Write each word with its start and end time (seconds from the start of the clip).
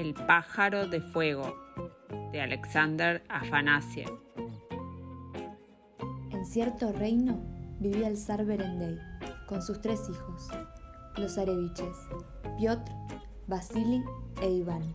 El 0.00 0.14
pájaro 0.14 0.88
de 0.88 1.02
fuego 1.02 1.54
de 2.32 2.40
Alexander 2.40 3.22
Afanasiev. 3.28 4.08
En 6.30 6.46
cierto 6.46 6.90
reino 6.90 7.38
vivía 7.80 8.08
el 8.08 8.16
zar 8.16 8.46
Berendey 8.46 8.98
con 9.46 9.60
sus 9.60 9.82
tres 9.82 10.00
hijos, 10.08 10.48
los 11.18 11.34
zareviches, 11.34 11.98
Piotr, 12.56 12.90
Vasily 13.46 14.02
e 14.40 14.48
Iván. 14.48 14.94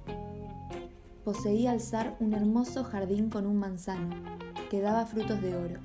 Poseía 1.24 1.72
el 1.72 1.82
zar 1.82 2.16
un 2.20 2.34
hermoso 2.34 2.84
jardín 2.84 3.30
con 3.30 3.46
un 3.46 3.58
manzano 3.58 4.10
que 4.72 4.82
daba 4.82 5.06
frutos 5.06 5.40
de 5.40 5.56
oro. 5.56 5.80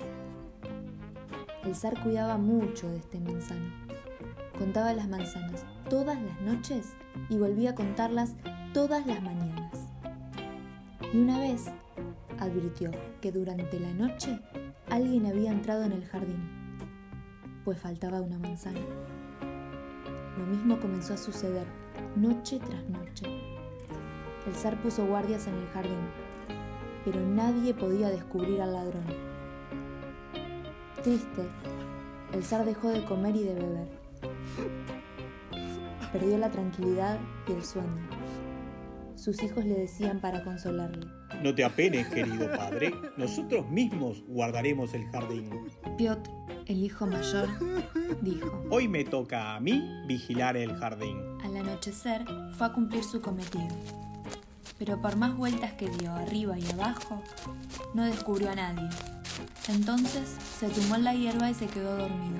El 1.63 1.75
zar 1.75 2.01
cuidaba 2.01 2.39
mucho 2.39 2.89
de 2.89 2.97
este 2.97 3.19
manzano. 3.19 3.69
Contaba 4.57 4.93
las 4.93 5.07
manzanas 5.07 5.63
todas 5.91 6.19
las 6.19 6.41
noches 6.41 6.95
y 7.29 7.37
volvía 7.37 7.71
a 7.71 7.75
contarlas 7.75 8.35
todas 8.73 9.05
las 9.05 9.21
mañanas. 9.21 9.71
Y 11.13 11.17
una 11.17 11.39
vez 11.39 11.65
advirtió 12.39 12.91
que 13.19 13.31
durante 13.31 13.79
la 13.79 13.93
noche 13.93 14.39
alguien 14.89 15.25
había 15.25 15.51
entrado 15.51 15.83
en 15.83 15.91
el 15.91 16.05
jardín, 16.05 16.49
pues 17.65 17.79
faltaba 17.79 18.21
una 18.21 18.39
manzana. 18.39 18.79
Lo 20.37 20.45
mismo 20.45 20.79
comenzó 20.79 21.13
a 21.15 21.17
suceder 21.17 21.65
noche 22.15 22.59
tras 22.59 22.83
noche. 22.89 23.25
El 24.47 24.55
zar 24.55 24.81
puso 24.81 25.05
guardias 25.05 25.47
en 25.47 25.55
el 25.55 25.67
jardín, 25.67 26.07
pero 27.03 27.19
nadie 27.19 27.73
podía 27.73 28.09
descubrir 28.09 28.61
al 28.61 28.73
ladrón. 28.73 29.05
Triste, 31.03 31.47
el 32.31 32.43
zar 32.43 32.63
dejó 32.63 32.89
de 32.89 33.03
comer 33.03 33.35
y 33.35 33.43
de 33.43 33.53
beber. 33.53 33.87
Perdió 36.13 36.37
la 36.37 36.49
tranquilidad 36.49 37.19
y 37.47 37.51
el 37.51 37.63
sueño. 37.63 38.20
Sus 39.21 39.43
hijos 39.43 39.63
le 39.65 39.75
decían 39.75 40.19
para 40.19 40.43
consolarle. 40.43 41.05
No 41.43 41.53
te 41.53 41.63
apenes, 41.63 42.07
querido 42.07 42.49
padre. 42.57 42.91
Nosotros 43.17 43.69
mismos 43.69 44.23
guardaremos 44.25 44.95
el 44.95 45.05
jardín. 45.11 45.47
Piotr, 45.95 46.31
el 46.65 46.83
hijo 46.83 47.05
mayor, 47.05 47.47
dijo. 48.23 48.63
Hoy 48.71 48.87
me 48.87 49.03
toca 49.03 49.53
a 49.53 49.59
mí 49.59 49.87
vigilar 50.07 50.57
el 50.57 50.75
jardín. 50.75 51.19
Al 51.43 51.55
anochecer 51.55 52.25
fue 52.57 52.65
a 52.65 52.73
cumplir 52.73 53.03
su 53.03 53.21
cometido. 53.21 53.67
Pero 54.79 54.99
por 54.99 55.15
más 55.17 55.37
vueltas 55.37 55.73
que 55.73 55.87
dio 55.87 56.11
arriba 56.13 56.57
y 56.57 56.67
abajo, 56.71 57.21
no 57.93 58.05
descubrió 58.05 58.49
a 58.49 58.55
nadie. 58.55 58.89
Entonces 59.69 60.35
se 60.57 60.67
tumbó 60.69 60.95
en 60.95 61.03
la 61.03 61.13
hierba 61.13 61.47
y 61.47 61.53
se 61.53 61.67
quedó 61.67 61.95
dormido. 61.95 62.39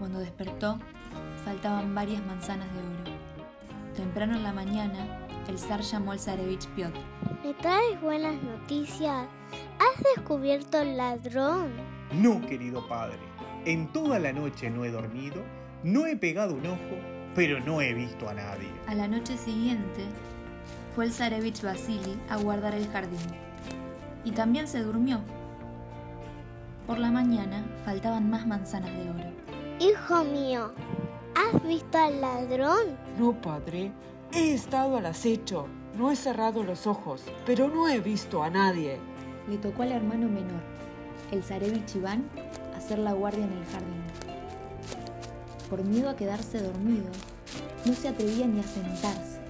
Cuando 0.00 0.18
despertó, 0.18 0.80
faltaban 1.44 1.94
varias 1.94 2.26
manzanas 2.26 2.66
de 2.74 2.80
oro. 2.80 3.13
Temprano 3.94 4.34
en 4.34 4.42
la 4.42 4.52
mañana, 4.52 5.24
el 5.48 5.56
zar 5.56 5.80
llamó 5.82 6.12
al 6.12 6.18
zarevich 6.18 6.66
Piotr. 6.70 6.98
¿Me 7.44 7.54
traes 7.54 8.00
buenas 8.00 8.34
noticias? 8.42 9.26
¿Has 9.78 10.02
descubierto 10.16 10.78
al 10.78 10.96
ladrón? 10.96 11.70
No, 12.12 12.40
querido 12.44 12.86
padre. 12.88 13.20
En 13.64 13.92
toda 13.92 14.18
la 14.18 14.32
noche 14.32 14.68
no 14.68 14.84
he 14.84 14.90
dormido, 14.90 15.42
no 15.84 16.06
he 16.06 16.16
pegado 16.16 16.54
un 16.54 16.66
ojo, 16.66 16.96
pero 17.36 17.60
no 17.60 17.80
he 17.80 17.94
visto 17.94 18.28
a 18.28 18.34
nadie. 18.34 18.68
A 18.88 18.94
la 18.94 19.06
noche 19.06 19.38
siguiente, 19.38 20.02
fue 20.96 21.04
el 21.04 21.12
zarevich 21.12 21.62
Vasily 21.62 22.18
a 22.28 22.36
guardar 22.36 22.74
el 22.74 22.88
jardín. 22.88 23.20
Y 24.24 24.32
también 24.32 24.66
se 24.66 24.82
durmió. 24.82 25.20
Por 26.88 26.98
la 26.98 27.12
mañana 27.12 27.64
faltaban 27.84 28.28
más 28.28 28.44
manzanas 28.44 28.90
de 28.90 29.10
oro. 29.10 29.32
Hijo 29.78 30.24
mío, 30.24 30.72
¿has 31.34 31.62
visto 31.62 31.98
al 31.98 32.20
ladrón? 32.20 32.96
No, 33.18 33.40
padre. 33.40 33.92
He 34.32 34.54
estado 34.54 34.96
al 34.96 35.06
acecho. 35.06 35.66
No 35.96 36.10
he 36.10 36.16
cerrado 36.16 36.64
los 36.64 36.86
ojos, 36.86 37.22
pero 37.46 37.68
no 37.68 37.88
he 37.88 38.00
visto 38.00 38.42
a 38.42 38.50
nadie. 38.50 38.98
Le 39.48 39.58
tocó 39.58 39.82
al 39.82 39.92
hermano 39.92 40.28
menor, 40.28 40.62
el 41.30 41.44
zarevich 41.44 41.94
Iván, 41.94 42.28
hacer 42.76 42.98
la 42.98 43.12
guardia 43.12 43.44
en 43.44 43.52
el 43.52 43.64
jardín. 43.66 44.02
Por 45.70 45.84
miedo 45.84 46.10
a 46.10 46.16
quedarse 46.16 46.60
dormido, 46.60 47.06
no 47.84 47.92
se 47.92 48.08
atrevía 48.08 48.46
ni 48.46 48.58
a 48.58 48.64
sentarse. 48.64 49.40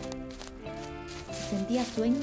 Si 1.33 1.57
sentía 1.57 1.85
sueño, 1.85 2.21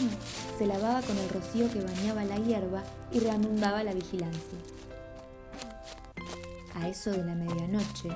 se 0.57 0.67
lavaba 0.67 1.01
con 1.01 1.17
el 1.17 1.29
rocío 1.29 1.71
que 1.71 1.81
bañaba 1.81 2.23
la 2.23 2.37
hierba 2.37 2.83
y 3.11 3.19
reanudaba 3.19 3.83
la 3.83 3.93
vigilancia. 3.93 4.59
A 6.75 6.87
eso 6.87 7.11
de 7.11 7.23
la 7.23 7.33
medianoche, 7.33 8.09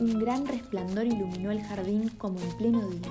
un 0.00 0.18
gran 0.18 0.46
resplandor 0.46 1.06
iluminó 1.06 1.50
el 1.50 1.62
jardín 1.62 2.08
como 2.10 2.40
en 2.40 2.56
pleno 2.56 2.88
día. 2.88 3.10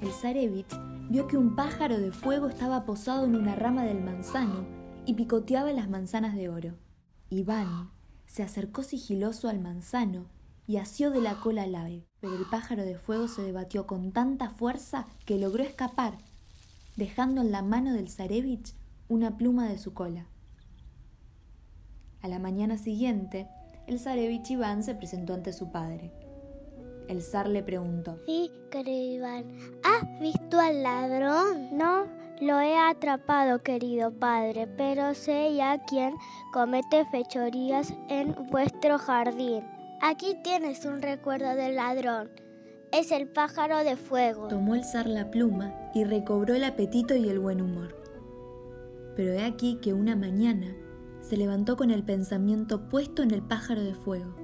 El 0.00 0.12
zarevich 0.12 0.72
vio 1.08 1.26
que 1.26 1.36
un 1.36 1.56
pájaro 1.56 1.98
de 1.98 2.12
fuego 2.12 2.48
estaba 2.48 2.84
posado 2.84 3.24
en 3.24 3.34
una 3.34 3.56
rama 3.56 3.84
del 3.84 4.02
manzano 4.02 4.66
y 5.04 5.14
picoteaba 5.14 5.72
las 5.72 5.88
manzanas 5.88 6.34
de 6.34 6.48
oro. 6.48 6.74
Iván 7.30 7.90
se 8.26 8.42
acercó 8.42 8.82
sigiloso 8.82 9.48
al 9.48 9.60
manzano 9.60 10.26
y 10.66 10.76
asió 10.76 11.10
de 11.10 11.20
la 11.20 11.40
cola 11.40 11.62
al 11.62 11.74
ave, 11.74 12.04
pero 12.20 12.36
el 12.36 12.44
pájaro 12.46 12.84
de 12.84 12.98
fuego 12.98 13.28
se 13.28 13.42
debatió 13.42 13.86
con 13.86 14.12
tanta 14.12 14.50
fuerza 14.50 15.06
que 15.24 15.38
logró 15.38 15.62
escapar, 15.62 16.18
dejando 16.96 17.40
en 17.40 17.52
la 17.52 17.62
mano 17.62 17.92
del 17.92 18.08
zarevich 18.08 18.74
una 19.08 19.36
pluma 19.36 19.68
de 19.68 19.78
su 19.78 19.94
cola. 19.94 20.26
A 22.20 22.28
la 22.28 22.38
mañana 22.40 22.76
siguiente, 22.78 23.48
el 23.86 24.00
zarevich 24.00 24.50
Iván 24.50 24.82
se 24.82 24.94
presentó 24.94 25.34
ante 25.34 25.52
su 25.52 25.70
padre. 25.70 26.10
El 27.08 27.22
zar 27.22 27.48
le 27.48 27.62
preguntó. 27.62 28.18
Sí, 28.26 28.50
querido 28.70 29.14
Iván. 29.14 29.44
¿Has 29.84 30.20
visto 30.20 30.58
al 30.58 30.82
ladrón? 30.82 31.76
No, 31.76 32.06
lo 32.40 32.60
he 32.60 32.76
atrapado, 32.76 33.62
querido 33.62 34.10
padre, 34.10 34.66
pero 34.66 35.14
sé 35.14 35.54
ya 35.54 35.78
quién 35.86 36.14
comete 36.52 37.04
fechorías 37.06 37.94
en 38.08 38.34
vuestro 38.50 38.98
jardín. 38.98 39.64
Aquí 40.02 40.36
tienes 40.42 40.84
un 40.84 41.00
recuerdo 41.00 41.54
del 41.54 41.76
ladrón. 41.76 42.30
Es 42.92 43.12
el 43.12 43.28
pájaro 43.28 43.78
de 43.84 43.96
fuego. 43.96 44.48
Tomó 44.48 44.74
el 44.74 44.84
zar 44.84 45.06
la 45.06 45.30
pluma 45.30 45.74
y 45.94 46.04
recobró 46.04 46.54
el 46.54 46.64
apetito 46.64 47.14
y 47.14 47.28
el 47.28 47.38
buen 47.38 47.60
humor. 47.60 47.96
Pero 49.14 49.32
he 49.32 49.44
aquí 49.44 49.78
que 49.80 49.92
una 49.92 50.16
mañana 50.16 50.74
se 51.28 51.36
levantó 51.36 51.76
con 51.76 51.90
el 51.90 52.04
pensamiento 52.04 52.88
puesto 52.88 53.22
en 53.22 53.32
el 53.32 53.42
pájaro 53.42 53.82
de 53.82 53.94
fuego. 53.94 54.36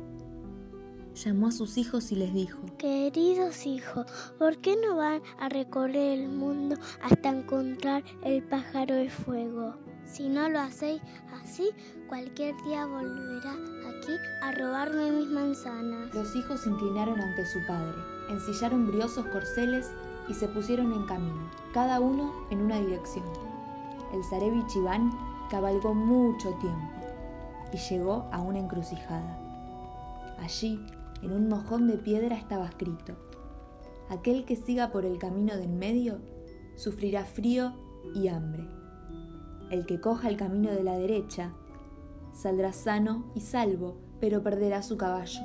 Llamó 1.14 1.48
a 1.48 1.52
sus 1.52 1.78
hijos 1.78 2.10
y 2.10 2.16
les 2.16 2.34
dijo, 2.34 2.58
Queridos 2.76 3.66
hijos, 3.66 4.06
¿por 4.36 4.56
qué 4.58 4.76
no 4.76 4.96
van 4.96 5.22
a 5.38 5.48
recorrer 5.48 6.18
el 6.18 6.28
mundo 6.28 6.76
hasta 7.00 7.28
encontrar 7.28 8.02
el 8.24 8.42
pájaro 8.42 8.96
de 8.96 9.10
fuego? 9.10 9.76
Si 10.04 10.28
no 10.28 10.48
lo 10.48 10.58
hacéis 10.58 11.00
así, 11.40 11.70
cualquier 12.08 12.56
día 12.64 12.84
volverá 12.86 13.52
aquí 13.52 14.12
a 14.42 14.52
robarme 14.52 15.12
mis 15.12 15.28
manzanas. 15.28 16.12
Los 16.12 16.34
hijos 16.34 16.62
se 16.62 16.70
inclinaron 16.70 17.20
ante 17.20 17.46
su 17.46 17.64
padre, 17.64 17.96
ensillaron 18.28 18.88
briosos 18.88 19.26
corceles 19.26 19.92
y 20.28 20.34
se 20.34 20.48
pusieron 20.48 20.92
en 20.92 21.04
camino, 21.06 21.48
cada 21.72 22.00
uno 22.00 22.32
en 22.50 22.60
una 22.60 22.80
dirección. 22.80 23.26
El 24.12 24.24
zarevich 24.24 24.76
Iván 24.76 25.31
cabalgó 25.52 25.92
mucho 25.92 26.54
tiempo 26.54 26.94
y 27.74 27.76
llegó 27.76 28.26
a 28.32 28.40
una 28.40 28.58
encrucijada. 28.58 29.38
Allí, 30.38 30.80
en 31.20 31.30
un 31.30 31.46
mojón 31.46 31.88
de 31.88 31.98
piedra 31.98 32.36
estaba 32.36 32.64
escrito, 32.64 33.16
aquel 34.08 34.46
que 34.46 34.56
siga 34.56 34.90
por 34.90 35.04
el 35.04 35.18
camino 35.18 35.54
del 35.54 35.68
medio 35.68 36.20
sufrirá 36.74 37.26
frío 37.26 37.74
y 38.14 38.28
hambre. 38.28 38.66
El 39.70 39.84
que 39.84 40.00
coja 40.00 40.30
el 40.30 40.38
camino 40.38 40.70
de 40.70 40.84
la 40.84 40.96
derecha 40.96 41.52
saldrá 42.32 42.72
sano 42.72 43.26
y 43.34 43.40
salvo, 43.40 43.98
pero 44.20 44.42
perderá 44.42 44.82
su 44.82 44.96
caballo. 44.96 45.42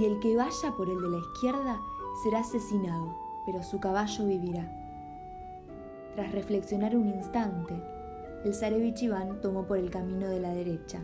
Y 0.00 0.04
el 0.04 0.18
que 0.18 0.34
vaya 0.34 0.72
por 0.76 0.90
el 0.90 1.00
de 1.00 1.10
la 1.10 1.18
izquierda 1.18 1.78
será 2.24 2.40
asesinado, 2.40 3.14
pero 3.46 3.62
su 3.62 3.78
caballo 3.78 4.26
vivirá. 4.26 4.68
Tras 6.16 6.32
reflexionar 6.32 6.96
un 6.96 7.06
instante, 7.06 7.95
el 8.46 8.54
zarevich 8.54 9.02
Iván 9.02 9.40
tomó 9.40 9.66
por 9.66 9.76
el 9.76 9.90
camino 9.90 10.28
de 10.28 10.38
la 10.38 10.54
derecha. 10.54 11.00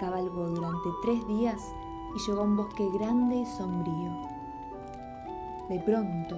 Cabalgó 0.00 0.48
durante 0.48 0.88
tres 1.04 1.24
días 1.28 1.60
y 2.16 2.18
llegó 2.28 2.40
a 2.40 2.44
un 2.44 2.56
bosque 2.56 2.84
grande 2.92 3.36
y 3.36 3.46
sombrío. 3.46 4.28
De 5.68 5.78
pronto, 5.78 6.36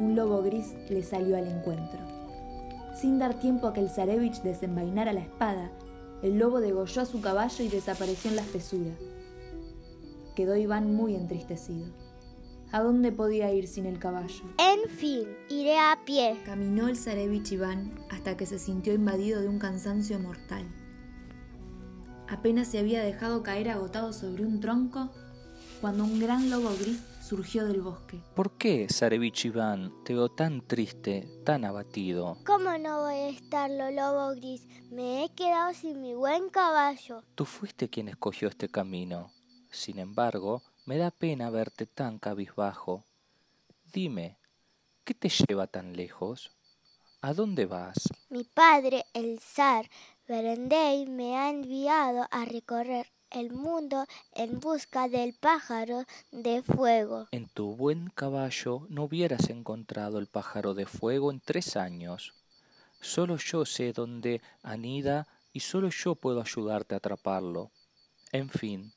un 0.00 0.16
lobo 0.16 0.40
gris 0.42 0.74
le 0.88 1.02
salió 1.02 1.36
al 1.36 1.46
encuentro. 1.46 2.00
Sin 2.94 3.18
dar 3.18 3.34
tiempo 3.34 3.66
a 3.66 3.74
que 3.74 3.80
el 3.80 3.90
zarevich 3.90 4.40
desenvainara 4.40 5.12
la 5.12 5.20
espada, 5.20 5.70
el 6.22 6.38
lobo 6.38 6.60
degolló 6.60 7.02
a 7.02 7.06
su 7.06 7.20
caballo 7.20 7.62
y 7.62 7.68
desapareció 7.68 8.30
en 8.30 8.36
la 8.36 8.42
espesura. 8.42 8.92
Quedó 10.34 10.56
Iván 10.56 10.94
muy 10.94 11.16
entristecido. 11.16 11.88
¿A 12.72 12.80
dónde 12.80 13.12
podía 13.12 13.52
ir 13.52 13.68
sin 13.68 13.84
el 13.84 13.98
caballo? 13.98 14.44
En 14.56 14.88
fin, 14.88 15.28
iré 15.50 15.78
a 15.78 15.98
pie. 16.06 16.40
Caminó 16.46 16.88
el 16.88 16.96
zarevich 16.96 17.52
Iván 17.52 17.92
hasta 18.10 18.34
que 18.38 18.46
se 18.46 18.58
sintió 18.58 18.94
invadido 18.94 19.42
de 19.42 19.48
un 19.48 19.58
cansancio 19.58 20.18
mortal. 20.18 20.66
Apenas 22.30 22.68
se 22.68 22.78
había 22.78 23.02
dejado 23.02 23.42
caer 23.42 23.68
agotado 23.68 24.14
sobre 24.14 24.46
un 24.46 24.60
tronco 24.60 25.10
cuando 25.82 26.04
un 26.04 26.18
gran 26.18 26.48
lobo 26.48 26.70
gris 26.80 27.02
surgió 27.20 27.66
del 27.66 27.82
bosque. 27.82 28.22
¿Por 28.34 28.56
qué, 28.56 28.86
Zarevich 28.90 29.44
Iván, 29.44 29.92
te 30.02 30.14
veo 30.14 30.30
tan 30.30 30.66
triste, 30.66 31.28
tan 31.44 31.66
abatido? 31.66 32.38
¿Cómo 32.46 32.78
no 32.78 33.02
voy 33.02 33.14
a 33.16 33.28
estarlo, 33.28 33.90
lobo 33.90 34.34
gris? 34.34 34.66
Me 34.90 35.24
he 35.24 35.28
quedado 35.34 35.74
sin 35.74 36.00
mi 36.00 36.14
buen 36.14 36.48
caballo. 36.48 37.22
Tú 37.34 37.44
fuiste 37.44 37.90
quien 37.90 38.08
escogió 38.08 38.48
este 38.48 38.70
camino. 38.70 39.30
Sin 39.70 39.98
embargo, 39.98 40.62
me 40.84 40.98
da 40.98 41.10
pena 41.10 41.50
verte 41.50 41.86
tan 41.86 42.18
cabizbajo. 42.18 43.04
Dime, 43.92 44.36
¿qué 45.04 45.14
te 45.14 45.28
lleva 45.28 45.66
tan 45.66 45.96
lejos? 45.96 46.50
¿A 47.20 47.34
dónde 47.34 47.66
vas? 47.66 48.08
Mi 48.30 48.44
padre, 48.44 49.04
el 49.14 49.38
zar 49.38 49.88
Berendey, 50.26 51.06
me 51.06 51.36
ha 51.36 51.50
enviado 51.50 52.26
a 52.30 52.44
recorrer 52.44 53.06
el 53.30 53.52
mundo 53.52 54.06
en 54.32 54.60
busca 54.60 55.08
del 55.08 55.34
pájaro 55.34 56.04
de 56.32 56.62
fuego. 56.62 57.28
En 57.30 57.48
tu 57.48 57.76
buen 57.76 58.10
caballo 58.10 58.86
no 58.88 59.04
hubieras 59.04 59.50
encontrado 59.50 60.18
el 60.18 60.26
pájaro 60.26 60.74
de 60.74 60.86
fuego 60.86 61.30
en 61.30 61.40
tres 61.40 61.76
años. 61.76 62.34
Solo 63.00 63.36
yo 63.36 63.64
sé 63.64 63.92
dónde 63.92 64.42
anida 64.62 65.26
y 65.52 65.60
solo 65.60 65.90
yo 65.90 66.14
puedo 66.14 66.40
ayudarte 66.40 66.94
a 66.94 66.98
atraparlo. 66.98 67.70
En 68.32 68.48
fin, 68.48 68.92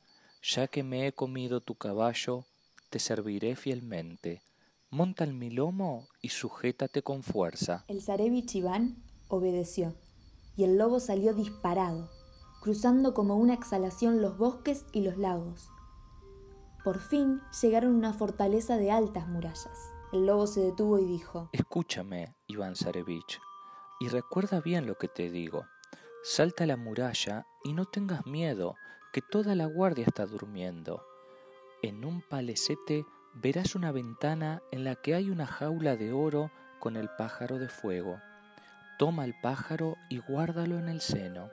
ya 0.45 0.67
que 0.67 0.83
me 0.83 1.07
he 1.07 1.13
comido 1.13 1.59
tu 1.59 1.75
caballo, 1.75 2.45
te 2.91 2.99
serviré 2.99 3.55
fielmente. 3.55 4.43
Monta 4.91 5.23
en 5.23 5.39
mi 5.39 5.49
lomo 5.49 6.07
y 6.21 6.29
sujétate 6.29 7.01
con 7.01 7.23
fuerza. 7.23 7.83
El 7.87 8.01
zarevich 8.01 8.53
Iván 8.55 9.03
obedeció, 9.27 9.95
y 10.55 10.63
el 10.63 10.77
lobo 10.77 10.99
salió 10.99 11.33
disparado, 11.33 12.11
cruzando 12.61 13.15
como 13.15 13.37
una 13.37 13.55
exhalación 13.55 14.21
los 14.21 14.37
bosques 14.37 14.85
y 14.91 15.01
los 15.01 15.17
lagos. 15.17 15.69
Por 16.83 16.99
fin 16.99 17.41
llegaron 17.61 17.95
a 17.95 17.97
una 17.97 18.13
fortaleza 18.13 18.77
de 18.77 18.91
altas 18.91 19.27
murallas. 19.27 19.91
El 20.13 20.27
lobo 20.27 20.45
se 20.45 20.61
detuvo 20.61 20.99
y 20.99 21.05
dijo, 21.05 21.49
Escúchame, 21.53 22.35
Iván 22.45 22.75
Zarevich, 22.75 23.39
y 23.99 24.09
recuerda 24.09 24.61
bien 24.61 24.85
lo 24.85 24.95
que 24.95 25.07
te 25.07 25.31
digo. 25.31 25.65
Salta 26.23 26.65
a 26.65 26.67
la 26.67 26.77
muralla 26.77 27.47
y 27.63 27.73
no 27.73 27.85
tengas 27.85 28.25
miedo, 28.27 28.75
que 29.15 29.21
toda 29.21 29.55
la 29.55 29.65
guardia 29.65 30.03
está 30.05 30.25
durmiendo. 30.25 31.01
En 31.81 32.03
un 32.03 32.21
palecete 32.21 33.05
verás 33.33 33.73
una 33.73 33.93
ventana 33.93 34.61
en 34.73 34.83
la 34.83 34.95
que 34.95 35.15
hay 35.15 35.29
una 35.29 35.45
jaula 35.45 35.95
de 35.95 36.11
oro 36.11 36.51
con 36.81 36.97
el 36.97 37.07
pájaro 37.17 37.57
de 37.57 37.69
fuego. 37.69 38.19
Toma 38.99 39.23
el 39.23 39.33
pájaro 39.41 39.95
y 40.09 40.17
guárdalo 40.17 40.77
en 40.79 40.89
el 40.89 40.99
seno, 40.99 41.49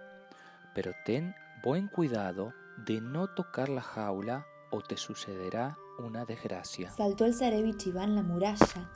pero 0.75 0.91
ten 1.05 1.37
buen 1.63 1.87
cuidado 1.87 2.53
de 2.79 3.01
no 3.01 3.29
tocar 3.29 3.69
la 3.69 3.83
jaula 3.83 4.45
o 4.73 4.81
te 4.81 4.97
sucederá 4.97 5.79
una 6.01 6.25
desgracia. 6.25 6.91
Saltó 6.91 7.27
el 7.27 7.35
zarevich 7.35 7.87
Iván 7.87 8.17
la 8.17 8.23
muralla 8.23 8.91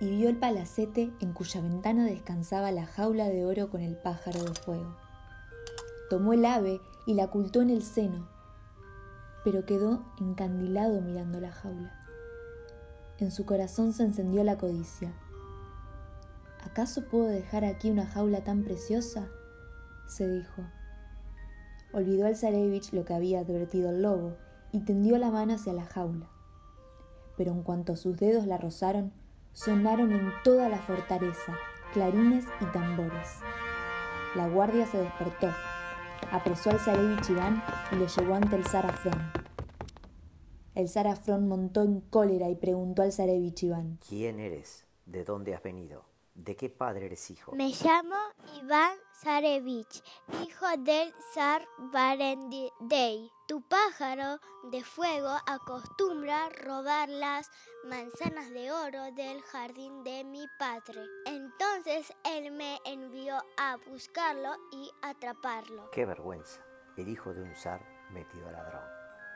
y 0.00 0.08
vio 0.08 0.30
el 0.30 0.38
palacete 0.38 1.12
en 1.20 1.34
cuya 1.34 1.60
ventana 1.60 2.06
descansaba 2.06 2.72
la 2.72 2.86
jaula 2.86 3.28
de 3.28 3.44
oro 3.44 3.68
con 3.68 3.82
el 3.82 3.98
pájaro 3.98 4.42
de 4.42 4.54
fuego. 4.54 4.96
Tomó 6.08 6.32
el 6.32 6.46
ave 6.46 6.80
y 7.06 7.14
la 7.14 7.24
ocultó 7.24 7.62
en 7.62 7.70
el 7.70 7.82
seno, 7.82 8.28
pero 9.44 9.64
quedó 9.64 10.04
encandilado 10.20 11.00
mirando 11.00 11.40
la 11.40 11.52
jaula. 11.52 11.98
En 13.18 13.30
su 13.30 13.46
corazón 13.46 13.92
se 13.92 14.02
encendió 14.02 14.44
la 14.44 14.58
codicia. 14.58 15.14
¿Acaso 16.64 17.06
puedo 17.06 17.26
dejar 17.26 17.64
aquí 17.64 17.90
una 17.90 18.06
jaula 18.06 18.44
tan 18.44 18.64
preciosa? 18.64 19.28
se 20.08 20.28
dijo. 20.28 20.62
Olvidó 21.92 22.26
al 22.26 22.36
zarevich 22.36 22.92
lo 22.92 23.04
que 23.04 23.14
había 23.14 23.40
advertido 23.40 23.90
el 23.90 24.02
lobo 24.02 24.36
y 24.72 24.80
tendió 24.80 25.16
la 25.16 25.30
mano 25.30 25.54
hacia 25.54 25.72
la 25.72 25.86
jaula. 25.86 26.28
Pero 27.36 27.52
en 27.52 27.62
cuanto 27.62 27.96
sus 27.96 28.16
dedos 28.16 28.46
la 28.46 28.58
rozaron, 28.58 29.12
sonaron 29.52 30.12
en 30.12 30.30
toda 30.44 30.68
la 30.68 30.78
fortaleza 30.78 31.56
clarines 31.92 32.44
y 32.60 32.64
tambores. 32.66 33.38
La 34.34 34.48
guardia 34.48 34.86
se 34.86 34.98
despertó, 34.98 35.48
apresó 36.30 36.70
al 36.70 36.80
zarevich 36.80 37.30
Iván 37.30 37.62
y 37.92 37.96
lo 37.96 38.06
llevó 38.06 38.34
ante 38.34 38.56
el 38.56 38.66
zar 38.66 38.86
Afrón. 38.86 39.32
El 40.74 40.88
zar 40.88 41.06
Afrón 41.06 41.48
montó 41.48 41.82
en 41.82 42.00
cólera 42.00 42.50
y 42.50 42.56
preguntó 42.56 43.02
al 43.02 43.12
zarevich 43.12 43.62
Iván. 43.62 43.98
¿Quién 44.06 44.40
eres? 44.40 44.86
¿De 45.06 45.24
dónde 45.24 45.54
has 45.54 45.62
venido? 45.62 46.04
¿De 46.34 46.54
qué 46.54 46.68
padre 46.68 47.06
eres 47.06 47.30
hijo? 47.30 47.52
Me 47.52 47.68
llamo 47.68 48.16
Iván 48.62 48.96
Zarevich, 49.12 50.02
hijo 50.42 50.66
del 50.78 51.12
zar 51.34 51.66
Barendey. 51.92 53.30
Tu 53.46 53.60
pájaro 53.68 54.40
de 54.70 54.82
fuego 54.82 55.36
acostumbra 55.46 56.48
robar 56.64 57.08
las 57.08 57.50
manzanas 57.84 58.50
de 58.50 58.72
oro 58.72 59.12
del 59.12 59.42
jardín 59.42 60.02
de 60.04 60.24
mi 60.24 60.46
padre. 60.58 61.04
Entonces 61.26 62.12
él 62.24 62.50
me 62.52 62.78
envió 62.86 63.36
a 63.58 63.76
buscarlo 63.88 64.54
y 64.72 64.90
atraparlo. 65.02 65.90
¡Qué 65.90 66.06
vergüenza! 66.06 66.62
El 66.96 67.08
hijo 67.08 67.34
de 67.34 67.42
un 67.42 67.54
zar 67.54 67.84
metido 68.10 68.48
a 68.48 68.52
ladrón. 68.52 68.88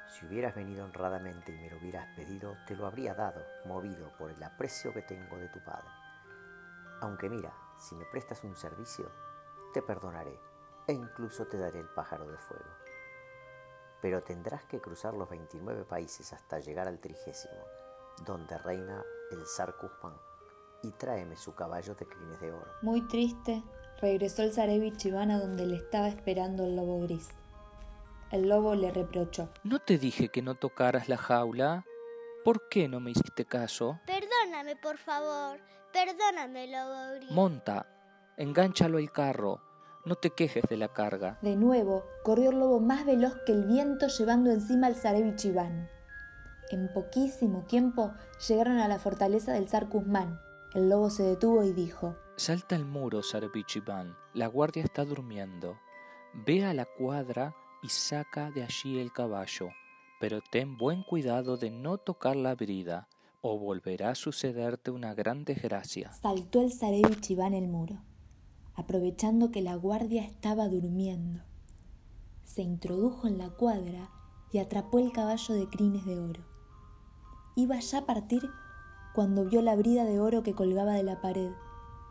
Si 0.06 0.25
hubieras 0.26 0.55
venido 0.55 0.84
honradamente 0.84 1.52
y 1.52 1.56
me 1.56 1.70
lo 1.70 1.76
hubieras 1.76 2.06
pedido, 2.16 2.56
te 2.66 2.75
lo 2.75 2.87
habría 2.87 3.14
dado, 3.14 3.44
movido 3.66 4.12
por 4.16 4.31
el 4.31 4.43
aprecio 4.43 4.94
que 4.94 5.02
tengo 5.02 5.37
de 5.37 5.49
tu 5.49 5.62
padre. 5.62 5.88
Aunque 7.02 7.28
mira, 7.28 7.52
si 7.81 7.94
me 7.94 8.05
prestas 8.05 8.44
un 8.44 8.55
servicio, 8.55 9.11
te 9.73 9.82
perdonaré 9.82 10.38
e 10.87 10.93
incluso 10.93 11.47
te 11.47 11.59
daré 11.59 11.81
el 11.81 11.88
pájaro 11.88 12.27
de 12.27 12.37
fuego. 12.37 12.71
Pero 14.03 14.23
tendrás 14.23 14.65
que 14.65 14.81
cruzar 14.81 15.15
los 15.15 15.29
29 15.29 15.85
países 15.85 16.32
hasta 16.32 16.61
llegar 16.61 16.88
al 16.88 17.00
trigésimo, 17.00 17.65
donde 18.25 18.59
reina 18.59 19.03
el 19.31 19.47
zar 19.47 19.77
Kuzpan, 19.77 20.15
y 20.82 20.91
tráeme 20.91 21.37
su 21.37 21.55
caballo 21.55 21.94
de 21.94 22.06
crines 22.06 22.41
de 22.41 22.53
oro. 22.53 22.71
Muy 22.82 23.06
triste, 23.09 23.62
regresó 24.00 24.43
el 24.43 24.53
zarevich 24.53 25.05
Iván 25.06 25.31
a 25.31 25.38
donde 25.38 25.67
le 25.67 25.76
estaba 25.76 26.09
esperando 26.09 26.65
el 26.65 26.76
lobo 26.76 27.00
gris. 27.00 27.29
El 28.31 28.49
lobo 28.49 28.75
le 28.75 28.91
reprochó. 28.91 29.49
¿No 29.65 29.81
te 29.81 29.99
dije 29.99 30.29
que 30.29 30.43
no 30.43 30.55
tocaras 30.55 31.09
la 31.09 31.17
jaula? 31.17 31.85
¿Por 32.44 32.69
qué 32.69 32.88
no 32.88 33.00
me 33.00 33.11
hiciste 33.11 33.44
caso? 33.44 34.00
Perdóname, 34.06 34.76
por 34.76 34.97
favor. 34.99 35.61
Perdóname, 35.92 36.69
lobo 36.69 37.14
gris. 37.16 37.31
Monta, 37.31 37.87
engánchalo 38.37 38.98
al 38.98 39.10
carro. 39.10 39.60
No 40.04 40.14
te 40.14 40.31
quejes 40.31 40.64
de 40.69 40.76
la 40.76 40.88
carga. 40.88 41.38
De 41.42 41.56
nuevo, 41.56 42.04
corrió 42.22 42.50
el 42.50 42.58
lobo 42.58 42.81
más 42.81 43.04
veloz 43.04 43.34
que 43.44 43.52
el 43.52 43.64
viento 43.64 44.06
llevando 44.08 44.50
encima 44.50 44.87
al 44.87 44.96
zarevich 44.96 45.44
Iván. 45.44 45.88
En 46.70 46.92
poquísimo 46.92 47.64
tiempo 47.64 48.14
llegaron 48.48 48.78
a 48.78 48.88
la 48.88 48.98
fortaleza 48.98 49.52
del 49.52 49.69
zar 49.69 49.88
Kuzmán. 49.88 50.40
El 50.73 50.88
lobo 50.88 51.11
se 51.11 51.25
detuvo 51.25 51.64
y 51.64 51.73
dijo, 51.73 52.16
Salta 52.37 52.76
al 52.76 52.87
muro, 52.87 53.23
Zarevich 53.23 53.76
Iván. 53.76 54.16
La 54.32 54.47
guardia 54.47 54.85
está 54.85 55.04
durmiendo. 55.04 55.78
Ve 56.32 56.64
a 56.64 56.73
la 56.73 56.87
cuadra 56.87 57.54
y 57.82 57.88
saca 57.88 58.50
de 58.50 58.62
allí 58.62 59.00
el 59.00 59.12
caballo, 59.12 59.68
pero 60.20 60.40
ten 60.40 60.76
buen 60.76 61.02
cuidado 61.02 61.56
de 61.56 61.70
no 61.70 61.99
tocar 61.99 62.37
la 62.37 62.54
brida, 62.54 63.09
o 63.42 63.59
volverá 63.59 64.11
a 64.11 64.14
sucederte 64.14 64.90
una 64.90 65.14
gran 65.14 65.44
desgracia. 65.44 66.12
Saltó 66.12 66.61
el 66.61 66.73
zarevich 66.73 67.30
Iván 67.30 67.54
el 67.54 67.68
muro, 67.68 68.02
aprovechando 68.75 69.50
que 69.50 69.62
la 69.62 69.75
guardia 69.76 70.23
estaba 70.25 70.68
durmiendo. 70.68 71.42
Se 72.42 72.62
introdujo 72.62 73.26
en 73.26 73.38
la 73.38 73.50
cuadra 73.50 74.11
y 74.52 74.59
atrapó 74.59 74.99
el 74.99 75.12
caballo 75.12 75.54
de 75.54 75.68
crines 75.68 76.04
de 76.04 76.18
oro. 76.18 76.44
Iba 77.56 77.78
ya 77.78 77.99
a 77.99 78.06
partir 78.06 78.42
cuando 79.14 79.44
vio 79.44 79.62
la 79.62 79.76
brida 79.76 80.04
de 80.04 80.20
oro 80.20 80.42
que 80.42 80.54
colgaba 80.54 80.92
de 80.92 81.02
la 81.02 81.20
pared 81.20 81.50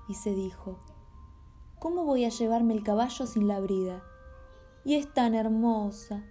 y 0.08 0.16
se 0.16 0.34
dijo, 0.34 0.80
¿cómo 1.78 2.04
voy 2.06 2.26
a 2.26 2.30
llevarme 2.30 2.74
el 2.74 2.84
caballo 2.84 3.26
sin 3.26 3.48
la 3.48 3.60
brida? 3.60 4.04
Y 4.84 4.96
es 4.96 5.14
tan 5.14 5.36
hermosa. 5.36 6.26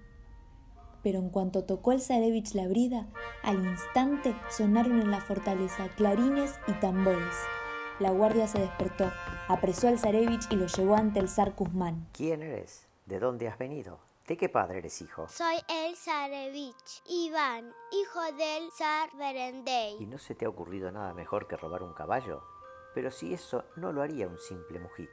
Pero 1.03 1.21
en 1.21 1.31
cuanto 1.31 1.65
tocó 1.65 1.93
el 1.93 2.01
zarevich 2.01 2.55
la 2.55 2.67
brida, 2.67 3.09
al 3.43 3.65
instante 3.65 4.35
sonaron 4.51 5.01
en 5.01 5.11
la 5.11 5.21
fortaleza 5.21 5.89
clarines 5.97 6.59
y 6.67 6.73
tambores. 6.75 7.37
La 7.99 8.11
guardia 8.11 8.47
se 8.47 8.61
despertó, 8.61 9.11
apresó 9.49 9.89
al 9.89 9.99
zarevich 9.99 10.51
y 10.51 10.57
lo 10.57 10.67
llevó 10.67 10.97
ante 10.97 11.21
el 11.21 11.29
zar 11.29 11.55
Kuzmán. 11.55 12.09
¿Quién 12.13 12.43
eres? 12.43 12.87
¿De 13.07 13.19
dónde 13.19 13.49
has 13.49 13.59
venido? 13.59 13.99
¿De 14.27 14.37
qué 14.37 14.49
padre 14.49 14.79
eres 14.79 15.01
hijo? 15.01 15.27
Soy 15.29 15.57
el 15.69 15.97
zarevich 15.97 17.03
Iván, 17.07 17.73
hijo 17.91 18.21
del 18.37 18.71
zar 18.71 19.09
Berendey. 19.17 19.97
¿Y 20.03 20.07
no 20.07 20.19
se 20.19 20.35
te 20.35 20.45
ha 20.45 20.51
ocurrido 20.51 20.93
nada 20.93 21.15
mejor 21.15 21.49
que 21.49 21.57
robar 21.57 21.83
un 21.83 21.95
caballo? 21.95 22.43
Pero 22.95 23.11
si 23.11 23.33
eso 23.33 23.65
no 23.77 23.91
lo 23.93 24.03
haría 24.03 24.29
un 24.29 24.39
simple 24.39 24.79
mujik. 24.79 25.11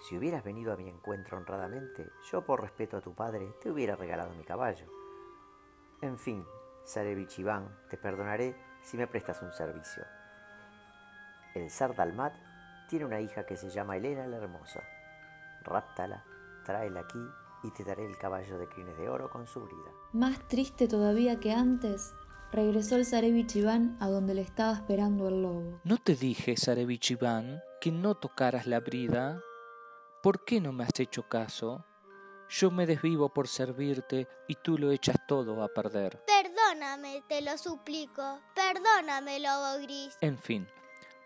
Si 0.00 0.16
hubieras 0.16 0.44
venido 0.44 0.72
a 0.72 0.76
mi 0.76 0.88
encuentro 0.88 1.38
honradamente, 1.38 2.10
yo 2.30 2.44
por 2.44 2.60
respeto 2.60 2.98
a 2.98 3.00
tu 3.00 3.14
padre 3.14 3.54
te 3.62 3.70
hubiera 3.70 3.96
regalado 3.96 4.34
mi 4.34 4.44
caballo. 4.44 4.86
En 6.02 6.18
fin, 6.18 6.44
Zarevich 6.86 7.38
Iván, 7.38 7.68
te 7.90 7.96
perdonaré 7.96 8.56
si 8.82 8.96
me 8.96 9.06
prestas 9.06 9.42
un 9.42 9.52
servicio. 9.52 10.04
El 11.54 11.70
zar 11.70 11.94
Dalmat 11.94 12.34
tiene 12.88 13.04
una 13.04 13.20
hija 13.20 13.44
que 13.44 13.56
se 13.56 13.70
llama 13.70 13.96
Elena 13.96 14.26
la 14.26 14.36
Hermosa. 14.36 14.82
Ráptala, 15.62 16.24
tráela 16.64 17.00
aquí 17.00 17.24
y 17.64 17.70
te 17.72 17.84
daré 17.84 18.06
el 18.06 18.16
caballo 18.16 18.58
de 18.58 18.68
crines 18.68 18.96
de 18.96 19.08
oro 19.08 19.28
con 19.30 19.46
su 19.46 19.60
brida. 19.64 19.90
Más 20.12 20.38
triste 20.46 20.86
todavía 20.86 21.40
que 21.40 21.52
antes, 21.52 22.14
Regresó 22.52 22.96
el 22.96 23.04
zarevich 23.04 23.56
Iván 23.56 23.96
a 24.00 24.08
donde 24.08 24.32
le 24.32 24.40
estaba 24.40 24.72
esperando 24.72 25.28
el 25.28 25.42
lobo. 25.42 25.80
¿No 25.84 25.98
te 25.98 26.14
dije, 26.14 26.54
Zarevich 26.56 27.10
Iván, 27.10 27.60
que 27.80 27.90
no 27.90 28.14
tocaras 28.14 28.66
la 28.66 28.80
brida? 28.80 29.40
¿Por 30.22 30.44
qué 30.44 30.60
no 30.60 30.72
me 30.72 30.84
has 30.84 30.98
hecho 30.98 31.24
caso? 31.28 31.84
Yo 32.48 32.70
me 32.70 32.86
desvivo 32.86 33.28
por 33.34 33.48
servirte 33.48 34.28
y 34.46 34.54
tú 34.54 34.78
lo 34.78 34.92
echas 34.92 35.16
todo 35.26 35.62
a 35.62 35.68
perder. 35.68 36.22
Perdóname, 36.86 37.22
te 37.28 37.42
lo 37.42 37.58
suplico. 37.58 38.38
Perdóname, 38.54 39.40
lobo 39.40 39.82
gris. 39.82 40.16
En 40.20 40.38
fin, 40.38 40.68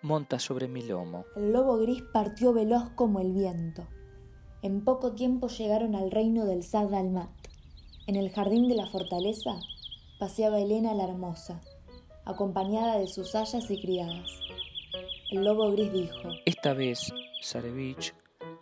monta 0.00 0.38
sobre 0.38 0.68
mi 0.68 0.82
lomo. 0.82 1.26
El 1.36 1.52
lobo 1.52 1.76
gris 1.76 2.02
partió 2.14 2.54
veloz 2.54 2.88
como 2.94 3.20
el 3.20 3.34
viento. 3.34 3.86
En 4.62 4.82
poco 4.84 5.12
tiempo 5.12 5.48
llegaron 5.48 5.94
al 5.94 6.10
reino 6.10 6.46
del 6.46 6.64
zar 6.64 6.88
Dalmat. 6.88 7.28
En 8.06 8.16
el 8.16 8.30
jardín 8.30 8.68
de 8.68 8.74
la 8.74 8.86
fortaleza 8.86 9.60
paseaba 10.18 10.58
Elena 10.58 10.94
la 10.94 11.04
hermosa, 11.04 11.60
acompañada 12.24 12.98
de 12.98 13.06
sus 13.06 13.34
hayas 13.34 13.70
y 13.70 13.82
criadas. 13.82 14.30
El 15.30 15.44
lobo 15.44 15.70
gris 15.72 15.92
dijo, 15.92 16.30
Esta 16.46 16.72
vez, 16.72 17.12
Zarevich, 17.44 18.14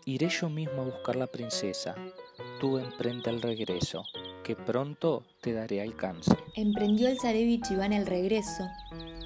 iré 0.05 0.29
yo 0.29 0.49
mismo 0.49 0.83
a 0.83 0.87
buscar 0.87 1.15
la 1.15 1.29
princesa. 1.29 1.95
Tú 2.59 2.77
emprende 2.77 3.31
el 3.31 3.41
regreso, 3.41 4.03
que 4.49 4.57
pronto 4.57 5.25
te 5.43 5.53
daré 5.53 5.83
alcance. 5.83 6.35
Emprendió 6.55 7.09
el 7.09 7.21
zarevich 7.21 7.71
Iván 7.71 7.93
el 7.93 8.07
regreso, 8.07 8.67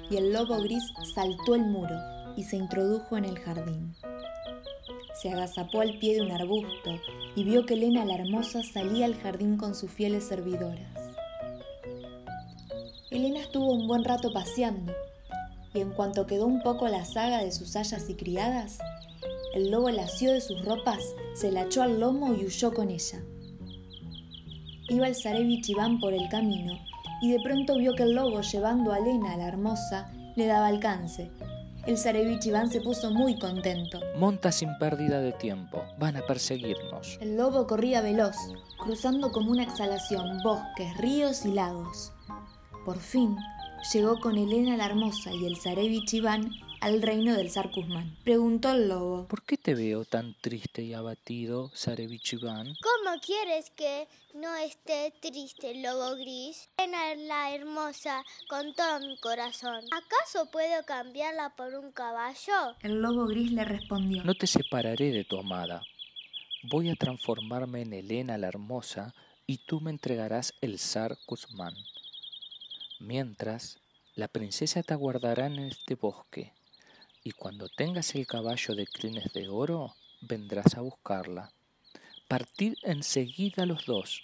y 0.09 0.17
el 0.17 0.33
lobo 0.33 0.61
gris 0.61 0.83
saltó 1.15 1.55
el 1.55 1.61
muro 1.61 1.95
y 2.35 2.43
se 2.43 2.57
introdujo 2.57 3.15
en 3.15 3.23
el 3.23 3.39
jardín. 3.39 3.95
Se 5.21 5.31
agazapó 5.31 5.79
al 5.79 5.97
pie 5.97 6.15
de 6.15 6.23
un 6.23 6.31
arbusto 6.31 6.99
y 7.37 7.45
vio 7.45 7.65
que 7.65 7.75
Elena 7.75 8.03
la 8.03 8.15
hermosa 8.15 8.63
salía 8.63 9.05
al 9.05 9.15
jardín 9.15 9.55
con 9.55 9.75
sus 9.75 9.89
fieles 9.89 10.25
servidoras. 10.25 11.15
Elena 13.09 13.39
estuvo 13.39 13.71
un 13.71 13.87
buen 13.87 14.03
rato 14.03 14.33
paseando, 14.33 14.91
y 15.73 15.79
en 15.79 15.91
cuanto 15.91 16.27
quedó 16.27 16.47
un 16.47 16.61
poco 16.61 16.89
la 16.89 17.05
saga 17.05 17.41
de 17.41 17.53
sus 17.53 17.77
hayas 17.77 18.09
y 18.09 18.15
criadas, 18.15 18.77
el 19.55 19.71
lobo 19.71 19.89
la 19.89 20.03
asió 20.03 20.33
de 20.33 20.41
sus 20.41 20.65
ropas, 20.65 21.01
se 21.33 21.49
la 21.49 21.61
echó 21.61 21.81
al 21.81 22.01
lomo 22.01 22.35
y 22.35 22.43
huyó 22.43 22.73
con 22.73 22.89
ella. 22.89 23.23
Iba 24.89 25.07
el 25.07 25.15
zarevich 25.15 25.69
Iván 25.69 25.99
por 25.99 26.13
el 26.13 26.27
camino 26.29 26.77
y 27.21 27.31
de 27.31 27.39
pronto 27.39 27.77
vio 27.77 27.95
que 27.95 28.03
el 28.03 28.15
lobo, 28.15 28.41
llevando 28.41 28.91
a 28.91 28.97
Elena 28.97 29.37
la 29.37 29.47
hermosa, 29.47 30.11
le 30.35 30.45
daba 30.45 30.67
alcance. 30.67 31.31
El 31.87 31.97
zarevich 31.97 32.45
Iván 32.47 32.69
se 32.69 32.81
puso 32.81 33.11
muy 33.11 33.39
contento. 33.39 34.01
Monta 34.17 34.51
sin 34.51 34.77
pérdida 34.79 35.21
de 35.21 35.31
tiempo, 35.31 35.83
van 35.97 36.17
a 36.17 36.25
perseguirnos. 36.25 37.17
El 37.21 37.37
lobo 37.37 37.65
corría 37.65 38.01
veloz, 38.01 38.35
cruzando 38.77 39.31
como 39.31 39.51
una 39.51 39.63
exhalación 39.63 40.39
bosques, 40.43 40.97
ríos 40.97 41.45
y 41.45 41.53
lagos. 41.53 42.11
Por 42.85 42.99
fin 42.99 43.37
llegó 43.93 44.19
con 44.19 44.37
Elena 44.37 44.75
la 44.75 44.85
hermosa 44.85 45.31
y 45.31 45.45
el 45.45 45.55
zarevich 45.55 46.13
Iván 46.13 46.51
al 46.83 47.01
reino 47.01 47.33
del 47.37 47.49
zar 47.49 47.71
Kuzmán. 47.71 48.17
Preguntó 48.25 48.71
el 48.71 48.89
lobo. 48.89 49.25
¿Por 49.29 49.43
qué 49.43 49.55
te 49.55 49.73
veo 49.73 50.03
tan 50.03 50.35
triste 50.41 50.81
y 50.81 50.93
abatido, 50.93 51.71
Zarevich 51.73 52.33
Iván? 52.33 52.75
¿Cómo 52.81 53.21
quieres 53.21 53.69
que 53.69 54.05
no 54.33 54.53
esté 54.57 55.13
triste, 55.21 55.81
lobo 55.81 56.17
gris? 56.17 56.67
Elena 56.75 57.15
la 57.15 57.55
hermosa 57.55 58.21
con 58.49 58.75
todo 58.75 58.99
mi 58.99 59.17
corazón. 59.19 59.85
¿Acaso 59.91 60.51
puedo 60.51 60.83
cambiarla 60.85 61.55
por 61.55 61.73
un 61.73 61.93
caballo? 61.93 62.75
El 62.81 63.01
lobo 63.01 63.27
gris 63.27 63.53
le 63.53 63.63
respondió. 63.63 64.21
No 64.25 64.35
te 64.35 64.45
separaré 64.45 65.11
de 65.11 65.23
tu 65.23 65.39
amada. 65.39 65.83
Voy 66.63 66.89
a 66.89 66.95
transformarme 66.95 67.83
en 67.83 67.93
Elena 67.93 68.37
la 68.37 68.49
hermosa 68.49 69.15
y 69.47 69.59
tú 69.59 69.79
me 69.79 69.89
entregarás 69.89 70.53
el 70.59 70.77
zar 70.79 71.17
Kuzmán. 71.27 71.75
Mientras, 72.99 73.79
la 74.15 74.27
princesa 74.27 74.83
te 74.83 74.93
aguardará 74.93 75.45
en 75.45 75.59
este 75.59 75.95
bosque 75.95 76.51
y 77.23 77.31
cuando 77.31 77.69
tengas 77.69 78.15
el 78.15 78.27
caballo 78.27 78.75
de 78.75 78.85
crines 78.85 79.31
de 79.33 79.47
oro, 79.47 79.95
vendrás 80.21 80.75
a 80.75 80.81
buscarla. 80.81 81.53
Partid 82.27 82.73
enseguida 82.83 83.65
los 83.65 83.85
dos, 83.85 84.23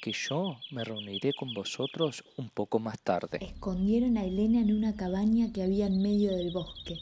que 0.00 0.12
yo 0.12 0.58
me 0.70 0.84
reuniré 0.84 1.32
con 1.34 1.52
vosotros 1.52 2.24
un 2.36 2.50
poco 2.50 2.78
más 2.78 3.00
tarde. 3.00 3.38
Escondieron 3.40 4.16
a 4.16 4.24
Elena 4.24 4.60
en 4.60 4.72
una 4.72 4.94
cabaña 4.94 5.52
que 5.52 5.62
había 5.62 5.86
en 5.86 6.00
medio 6.02 6.36
del 6.36 6.52
bosque. 6.52 7.00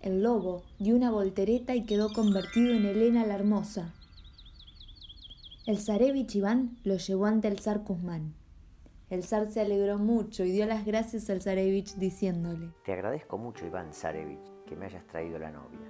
El 0.00 0.22
lobo 0.22 0.64
dio 0.78 0.94
una 0.94 1.10
voltereta 1.10 1.74
y 1.74 1.84
quedó 1.84 2.12
convertido 2.12 2.72
en 2.72 2.86
Elena 2.86 3.26
la 3.26 3.34
hermosa. 3.34 3.94
El 5.66 5.78
zarevich 5.78 6.36
Iván 6.36 6.78
lo 6.84 6.96
llevó 6.96 7.26
ante 7.26 7.48
el 7.48 7.58
zar. 7.58 7.82
El 9.10 9.24
zar 9.24 9.46
se 9.46 9.62
alegró 9.62 9.98
mucho 9.98 10.44
y 10.44 10.50
dio 10.50 10.66
las 10.66 10.84
gracias 10.84 11.30
al 11.30 11.40
zarevich 11.40 11.94
diciéndole, 11.94 12.74
Te 12.84 12.92
agradezco 12.92 13.38
mucho, 13.38 13.64
Iván 13.64 13.94
Zarevich, 13.94 14.52
que 14.66 14.76
me 14.76 14.84
hayas 14.84 15.06
traído 15.06 15.38
la 15.38 15.50
novia. 15.50 15.80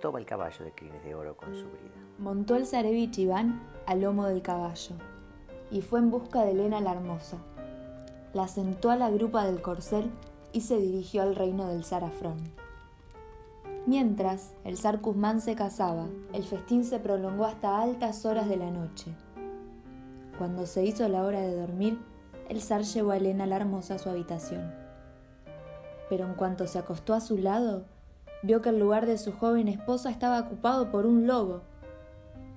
Toma 0.00 0.18
el 0.18 0.26
caballo 0.26 0.64
de 0.64 0.72
crines 0.72 1.04
de 1.04 1.14
oro 1.14 1.36
con 1.36 1.54
su 1.54 1.66
brida. 1.68 1.94
Montó 2.18 2.56
el 2.56 2.66
zarevich 2.66 3.18
Iván 3.18 3.62
al 3.86 4.00
lomo 4.00 4.26
del 4.26 4.42
caballo 4.42 4.96
y 5.70 5.80
fue 5.80 6.00
en 6.00 6.10
busca 6.10 6.44
de 6.44 6.50
Elena 6.50 6.80
la 6.80 6.92
hermosa. 6.92 7.38
La 8.34 8.48
sentó 8.48 8.90
a 8.90 8.96
la 8.96 9.10
grupa 9.10 9.46
del 9.46 9.62
corcel 9.62 10.10
y 10.52 10.62
se 10.62 10.80
dirigió 10.80 11.22
al 11.22 11.36
reino 11.36 11.68
del 11.68 11.84
zar 11.84 12.02
Afrón. 12.02 12.38
Mientras 13.86 14.54
el 14.64 14.76
zar 14.76 15.00
Kuzmán 15.00 15.40
se 15.40 15.54
casaba, 15.54 16.08
el 16.32 16.42
festín 16.42 16.84
se 16.84 16.98
prolongó 16.98 17.44
hasta 17.44 17.80
altas 17.80 18.26
horas 18.26 18.48
de 18.48 18.56
la 18.56 18.72
noche. 18.72 19.14
Cuando 20.36 20.66
se 20.66 20.84
hizo 20.84 21.08
la 21.08 21.24
hora 21.24 21.40
de 21.40 21.56
dormir, 21.56 21.98
el 22.48 22.60
zar 22.62 22.82
llevó 22.82 23.12
a 23.12 23.16
Elena 23.16 23.46
la 23.46 23.56
hermosa 23.56 23.94
a 23.94 23.98
su 23.98 24.08
habitación. 24.08 24.74
Pero 26.08 26.24
en 26.24 26.34
cuanto 26.34 26.66
se 26.66 26.78
acostó 26.78 27.14
a 27.14 27.20
su 27.20 27.38
lado, 27.38 27.84
vio 28.42 28.62
que 28.62 28.70
el 28.70 28.78
lugar 28.78 29.06
de 29.06 29.18
su 29.18 29.32
joven 29.32 29.68
esposa 29.68 30.10
estaba 30.10 30.40
ocupado 30.40 30.90
por 30.90 31.06
un 31.06 31.26
lobo. 31.26 31.62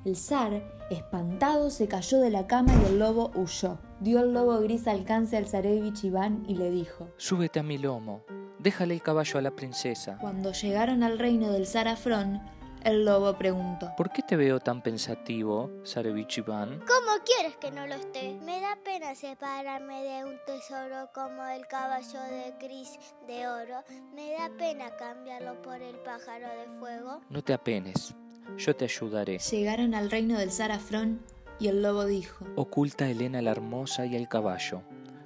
El 0.05 0.15
zar, 0.15 0.63
espantado, 0.89 1.69
se 1.69 1.87
cayó 1.87 2.19
de 2.19 2.29
la 2.29 2.47
cama 2.47 2.73
y 2.73 2.85
el 2.87 2.99
lobo 2.99 3.31
huyó. 3.35 3.77
Dio 3.99 4.21
el 4.21 4.33
lobo 4.33 4.59
gris 4.61 4.87
alcance 4.87 5.37
al 5.37 5.47
zarevich 5.47 6.03
Iván 6.03 6.43
y 6.47 6.55
le 6.55 6.71
dijo, 6.71 7.09
Súbete 7.17 7.59
a 7.59 7.63
mi 7.63 7.77
lomo, 7.77 8.23
déjale 8.57 8.95
el 8.95 9.01
caballo 9.01 9.37
a 9.37 9.41
la 9.41 9.51
princesa. 9.51 10.17
Cuando 10.19 10.53
llegaron 10.53 11.03
al 11.03 11.19
reino 11.19 11.51
del 11.51 11.67
zar 11.67 11.87
Afrón, 11.87 12.41
el 12.83 13.05
lobo 13.05 13.37
preguntó, 13.37 13.91
¿Por 13.95 14.11
qué 14.11 14.21
te 14.21 14.35
veo 14.35 14.59
tan 14.59 14.81
pensativo, 14.81 15.69
Zarevich 15.85 16.39
Iván? 16.39 16.79
¿Cómo 16.79 17.23
quieres 17.25 17.55
que 17.57 17.71
no 17.71 17.85
lo 17.87 17.95
esté? 17.95 18.39
Me 18.43 18.59
da 18.61 18.77
pena 18.83 19.15
separarme 19.15 20.03
de 20.03 20.25
un 20.25 20.37
tesoro 20.45 21.09
como 21.13 21.45
el 21.45 21.67
caballo 21.67 22.19
de 22.21 22.53
gris 22.59 22.99
de 23.27 23.47
oro. 23.47 23.83
Me 24.13 24.31
da 24.31 24.49
pena 24.57 24.95
cambiarlo 24.97 25.61
por 25.61 25.81
el 25.81 25.95
pájaro 25.97 26.47
de 26.47 26.79
fuego. 26.79 27.21
No 27.29 27.43
te 27.43 27.53
apenes, 27.53 28.13
yo 28.57 28.75
te 28.75 28.85
ayudaré. 28.85 29.37
Llegaron 29.39 29.93
al 29.93 30.09
reino 30.09 30.37
del 30.37 30.51
zar 30.51 30.71
Afrón 30.71 31.21
y 31.59 31.67
el 31.67 31.81
lobo 31.81 32.05
dijo, 32.05 32.45
Oculta 32.55 33.05
a 33.05 33.09
Elena 33.09 33.41
la 33.41 33.51
hermosa 33.51 34.05
y 34.05 34.15
el 34.15 34.27
caballo. 34.27 34.81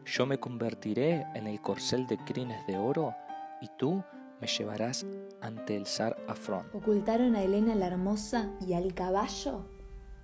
Yo 0.05 0.25
me 0.25 0.39
convertiré 0.39 1.25
en 1.33 1.47
el 1.47 1.61
corcel 1.61 2.05
de 2.07 2.17
crines 2.17 2.65
de 2.67 2.77
oro 2.77 3.15
y 3.61 3.69
tú 3.77 4.03
me 4.41 4.47
llevarás 4.47 5.05
ante 5.41 5.75
el 5.75 5.85
zar 5.85 6.17
Afrón. 6.27 6.65
Ocultaron 6.73 7.35
a 7.35 7.43
Elena 7.43 7.75
la 7.75 7.87
hermosa 7.87 8.51
y 8.65 8.73
al 8.73 8.93
caballo 8.93 9.65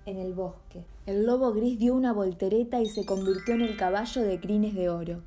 en 0.06 0.18
el 0.18 0.34
bosque. 0.34 0.86
El 1.06 1.26
lobo 1.26 1.52
gris 1.52 1.78
dio 1.78 1.94
una 1.94 2.12
voltereta 2.12 2.80
y 2.80 2.86
se 2.86 3.04
convirtió 3.04 3.54
en 3.54 3.62
el 3.62 3.76
caballo 3.76 4.22
de 4.22 4.40
crines 4.40 4.74
de 4.74 4.88
oro. 4.88 5.22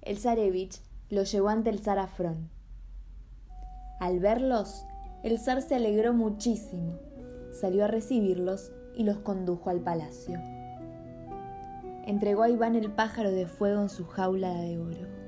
El 0.00 0.18
zarevich 0.18 0.80
lo 1.10 1.22
llevó 1.24 1.48
ante 1.48 1.70
el 1.70 1.80
zar 1.80 1.98
Afrón. 1.98 2.50
Al 4.00 4.18
verlos, 4.18 4.84
el 5.22 5.38
zar 5.38 5.62
se 5.62 5.76
alegró 5.76 6.12
muchísimo. 6.12 6.98
Salió 7.52 7.84
a 7.84 7.88
recibirlos 7.88 8.72
y 8.96 9.04
los 9.04 9.18
condujo 9.18 9.70
al 9.70 9.80
palacio. 9.80 10.40
Entregó 12.04 12.42
a 12.42 12.50
Iván 12.50 12.74
el 12.74 12.90
pájaro 12.90 13.30
de 13.30 13.46
fuego 13.46 13.82
en 13.82 13.88
su 13.88 14.06
jaula 14.06 14.54
de 14.54 14.78
oro. 14.78 15.21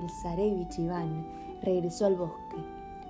El 0.00 0.08
zarevich 0.08 0.78
Iván 0.78 1.26
regresó 1.62 2.06
al 2.06 2.16
bosque, 2.16 2.56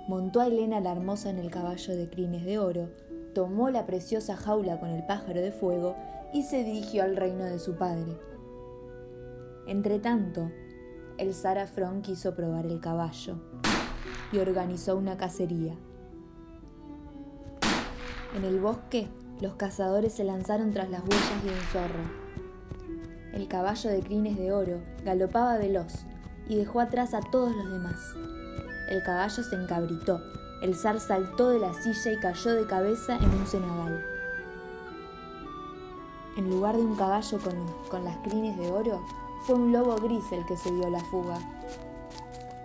montó 0.09 0.41
a 0.41 0.49
Elena 0.49 0.81
la 0.81 0.91
hermosa 0.91 1.31
en 1.31 1.39
el 1.39 1.51
caballo 1.51 1.95
de 1.95 2.11
crines 2.11 2.45
de 2.45 2.59
oro, 2.59 2.89
tomó 3.33 3.71
la 3.71 3.87
preciosa 3.87 4.37
jaula 4.37 4.81
con 4.81 4.89
el 4.91 5.07
pájaro 5.07 5.41
de 5.41 5.53
fuego 5.53 5.95
y 6.33 6.43
se 6.43 6.65
dirigió 6.65 7.05
al 7.05 7.15
reino 7.15 7.45
de 7.45 7.61
su 7.61 7.77
padre. 7.77 8.19
Entretanto, 9.69 10.51
el 11.17 11.33
zar 11.33 11.59
Afrón 11.59 12.03
quiso 12.03 12.35
probar 12.35 12.67
el 12.67 12.81
caballo 12.81 13.37
y 14.33 14.39
organizó 14.39 14.97
una 14.97 15.17
cacería. 15.17 15.77
En 18.35 18.45
el 18.45 18.59
bosque, 18.59 19.07
los 19.41 19.55
cazadores 19.55 20.15
se 20.15 20.25
lanzaron 20.25 20.73
tras 20.73 20.91
las 20.91 21.03
huellas 21.03 21.45
de 21.45 21.51
un 21.51 21.61
zorro. 21.73 22.21
El 23.33 23.47
caballo 23.47 23.91
de 23.91 24.01
crines 24.01 24.37
de 24.37 24.53
oro 24.53 24.81
galopaba 25.05 25.57
veloz 25.57 26.05
y 26.51 26.57
dejó 26.57 26.81
atrás 26.81 27.15
a 27.15 27.21
todos 27.21 27.55
los 27.55 27.71
demás. 27.71 28.17
El 28.89 29.05
caballo 29.05 29.41
se 29.45 29.55
encabritó, 29.55 30.21
el 30.63 30.75
zar 30.75 30.99
saltó 30.99 31.49
de 31.51 31.61
la 31.61 31.73
silla 31.75 32.11
y 32.11 32.19
cayó 32.19 32.57
de 32.57 32.67
cabeza 32.67 33.17
en 33.17 33.31
un 33.31 33.47
cenagal. 33.47 34.05
En 36.37 36.51
lugar 36.51 36.77
de 36.77 36.83
un 36.83 36.97
caballo 36.97 37.39
con, 37.39 37.55
con 37.89 38.05
las 38.05 38.17
crines 38.19 38.59
de 38.59 38.69
oro, 38.69 39.01
fue 39.47 39.55
un 39.55 39.73
lobo 39.73 39.95
gris 39.95 40.25
el 40.33 40.45
que 40.45 40.57
se 40.57 40.73
dio 40.73 40.91
la 40.91 41.05
fuga. 41.05 41.39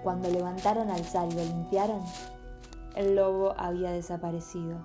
Cuando 0.02 0.32
levantaron 0.32 0.90
al 0.90 1.06
zar 1.06 1.32
y 1.32 1.36
lo 1.36 1.44
limpiaron, 1.44 2.02
el 2.96 3.16
lobo 3.16 3.54
había 3.56 3.92
desaparecido. 3.92 4.80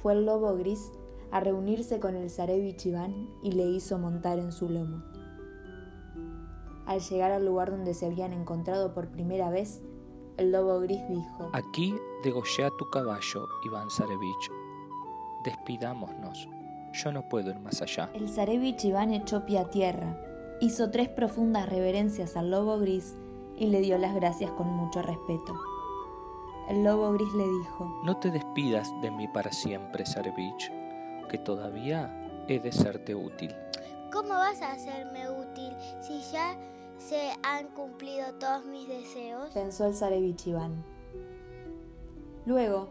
Fue 0.00 0.12
el 0.12 0.26
lobo 0.26 0.56
gris 0.56 0.92
a 1.32 1.40
reunirse 1.40 1.98
con 1.98 2.14
el 2.14 2.30
zarevich 2.30 2.86
Iván 2.86 3.30
y 3.42 3.50
le 3.50 3.64
hizo 3.64 3.98
montar 3.98 4.38
en 4.38 4.52
su 4.52 4.68
lomo. 4.68 5.11
Al 6.86 7.00
llegar 7.00 7.32
al 7.32 7.44
lugar 7.44 7.70
donde 7.70 7.94
se 7.94 8.06
habían 8.06 8.32
encontrado 8.32 8.92
por 8.92 9.08
primera 9.10 9.50
vez, 9.50 9.82
el 10.36 10.50
lobo 10.52 10.80
gris 10.80 11.00
dijo, 11.08 11.50
Aquí 11.52 11.94
degollé 12.24 12.64
a 12.64 12.70
tu 12.70 12.88
caballo, 12.90 13.46
Iván 13.64 13.90
Zarevich. 13.90 14.50
Despidámonos. 15.44 16.48
Yo 16.92 17.12
no 17.12 17.28
puedo 17.28 17.50
ir 17.50 17.58
más 17.60 17.80
allá. 17.82 18.10
El 18.14 18.28
zarevich 18.28 18.84
Iván 18.84 19.12
echó 19.12 19.46
pie 19.46 19.58
a 19.58 19.70
tierra, 19.70 20.20
hizo 20.60 20.90
tres 20.90 21.08
profundas 21.08 21.68
reverencias 21.68 22.36
al 22.36 22.50
lobo 22.50 22.78
gris 22.78 23.16
y 23.56 23.66
le 23.66 23.80
dio 23.80 23.98
las 23.98 24.14
gracias 24.14 24.50
con 24.52 24.68
mucho 24.68 25.02
respeto. 25.02 25.58
El 26.68 26.84
lobo 26.84 27.12
gris 27.12 27.32
le 27.34 27.44
dijo, 27.44 28.00
No 28.04 28.18
te 28.18 28.30
despidas 28.30 28.88
de 29.00 29.10
mí 29.10 29.26
para 29.28 29.52
siempre, 29.52 30.06
Zarevich, 30.06 30.70
que 31.28 31.38
todavía 31.38 32.44
he 32.48 32.60
de 32.60 32.72
serte 32.72 33.14
útil. 33.14 33.54
¿Cómo 34.12 34.34
vas 34.34 34.60
a 34.62 34.72
hacerme 34.72 35.28
útil 35.30 35.71
se 37.08 37.32
han 37.42 37.68
cumplido 37.68 38.34
todos 38.38 38.64
mis 38.64 38.86
deseos? 38.86 39.50
pensó 39.52 39.86
el 39.86 39.94
zarevich 39.94 40.46
Iván. 40.46 40.84
Luego, 42.46 42.88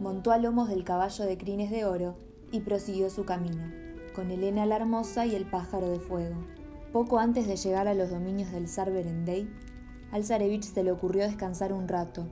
montó 0.00 0.32
a 0.32 0.38
lomos 0.38 0.68
del 0.68 0.84
caballo 0.84 1.24
de 1.24 1.38
crines 1.38 1.70
de 1.70 1.84
oro 1.84 2.16
y 2.50 2.60
prosiguió 2.60 3.08
su 3.08 3.24
camino, 3.24 3.70
con 4.14 4.30
Helena 4.30 4.66
la 4.66 4.76
Hermosa 4.76 5.26
y 5.26 5.36
el 5.36 5.48
pájaro 5.48 5.88
de 5.88 6.00
fuego. 6.00 6.36
Poco 6.92 7.18
antes 7.18 7.46
de 7.46 7.56
llegar 7.56 7.88
a 7.88 7.94
los 7.94 8.10
dominios 8.10 8.50
del 8.50 8.68
zar 8.68 8.92
Berendey, 8.92 9.48
al 10.10 10.24
zarevich 10.24 10.64
se 10.64 10.82
le 10.82 10.92
ocurrió 10.92 11.22
descansar 11.22 11.72
un 11.72 11.88
rato. 11.88 12.26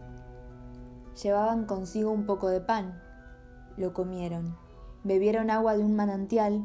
Llevaban 1.23 1.65
consigo 1.65 2.11
un 2.11 2.27
poco 2.27 2.49
de 2.49 2.61
pan. 2.61 3.01
Lo 3.77 3.95
comieron. 3.95 4.57
Bebieron 5.05 5.49
agua 5.51 5.77
de 5.77 5.85
un 5.85 5.97
manantial, 5.97 6.63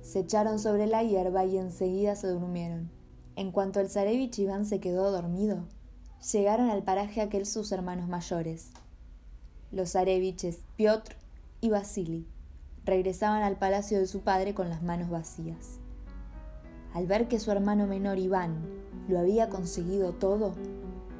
se 0.00 0.20
echaron 0.20 0.58
sobre 0.58 0.86
la 0.86 1.02
hierba 1.02 1.44
y 1.44 1.58
enseguida 1.58 2.16
se 2.16 2.28
durmieron. 2.28 2.99
En 3.40 3.52
cuanto 3.52 3.80
el 3.80 3.88
zarevich 3.88 4.38
Iván 4.38 4.66
se 4.66 4.80
quedó 4.80 5.10
dormido, 5.10 5.64
llegaron 6.30 6.68
al 6.68 6.82
paraje 6.82 7.22
aquel 7.22 7.46
sus 7.46 7.72
hermanos 7.72 8.06
mayores. 8.06 8.70
Los 9.72 9.92
zareviches 9.92 10.58
Piotr 10.76 11.16
y 11.62 11.70
Vasily 11.70 12.26
regresaban 12.84 13.42
al 13.42 13.56
palacio 13.56 13.98
de 13.98 14.06
su 14.06 14.20
padre 14.20 14.52
con 14.52 14.68
las 14.68 14.82
manos 14.82 15.08
vacías. 15.08 15.78
Al 16.92 17.06
ver 17.06 17.28
que 17.28 17.40
su 17.40 17.50
hermano 17.50 17.86
menor 17.86 18.18
Iván 18.18 18.60
lo 19.08 19.18
había 19.18 19.48
conseguido 19.48 20.12
todo, 20.12 20.52